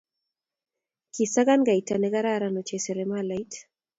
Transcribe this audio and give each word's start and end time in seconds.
Kisakan 1.13 1.61
kaita 1.67 1.95
ne 1.97 2.09
kararan 2.13 2.59
ochei 2.61 2.79
seremalait. 2.85 3.51